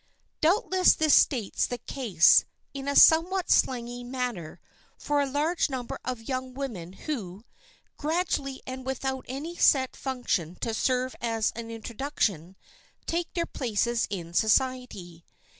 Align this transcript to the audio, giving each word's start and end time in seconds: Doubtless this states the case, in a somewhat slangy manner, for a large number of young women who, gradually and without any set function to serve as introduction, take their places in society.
Doubtless 0.41 0.95
this 0.95 1.13
states 1.13 1.67
the 1.67 1.77
case, 1.77 2.45
in 2.73 2.87
a 2.87 2.95
somewhat 2.95 3.51
slangy 3.51 4.03
manner, 4.03 4.59
for 4.97 5.21
a 5.21 5.27
large 5.29 5.69
number 5.69 5.99
of 6.03 6.27
young 6.27 6.55
women 6.55 6.93
who, 6.93 7.45
gradually 7.97 8.63
and 8.65 8.83
without 8.83 9.27
any 9.29 9.55
set 9.55 9.95
function 9.95 10.55
to 10.61 10.73
serve 10.73 11.15
as 11.21 11.51
introduction, 11.55 12.55
take 13.05 13.31
their 13.35 13.45
places 13.45 14.07
in 14.09 14.33
society. 14.33 15.23